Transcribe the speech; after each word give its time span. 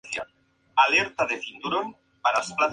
Con 0.73 0.93
ella 0.95 1.13
ha 1.15 1.27
tenido 1.27 1.69
dos 1.69 1.85
hijas. 1.87 2.69